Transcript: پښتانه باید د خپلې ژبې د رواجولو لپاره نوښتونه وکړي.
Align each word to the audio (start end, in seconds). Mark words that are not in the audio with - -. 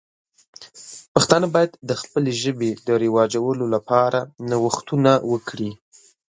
پښتانه 1.13 1.47
باید 1.55 1.71
د 1.89 1.91
خپلې 2.01 2.31
ژبې 2.43 2.69
د 2.85 2.89
رواجولو 3.03 3.65
لپاره 3.75 4.19
نوښتونه 4.49 5.11
وکړي. 5.31 5.71